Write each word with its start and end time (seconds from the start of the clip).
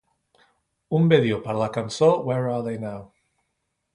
Un 0.99 1.05
vídeo 1.11 1.37
per 1.43 1.51
a 1.53 1.59
la 1.59 1.69
cançó 1.77 2.09
Where 2.29 2.49
Are 2.53 2.65
they 2.69 2.83
Now? 2.87 2.99